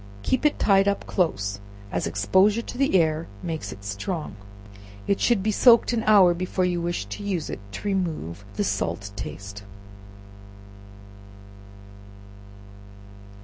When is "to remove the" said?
7.73-8.63